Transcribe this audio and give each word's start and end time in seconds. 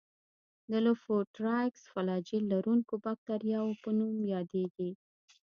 د 0.71 0.73
لوفوټرایکس 0.85 1.81
فلاجیل 1.93 2.43
لرونکو 2.53 2.93
باکتریاوو 3.05 3.79
په 3.83 3.89
نوم 3.99 4.15
یادیږي. 4.33 4.91